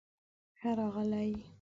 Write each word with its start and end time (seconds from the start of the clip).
ښۀ 0.59 0.69
راغلئ 0.77 1.31